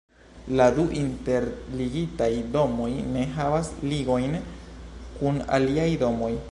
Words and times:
La 0.59 0.65
du 0.77 0.85
interligitaj 1.01 2.31
domoj 2.57 2.89
ne 3.17 3.27
havas 3.37 3.73
ligojn 3.93 4.35
kun 5.21 5.41
aliaj 5.59 5.89
domoj. 6.05 6.35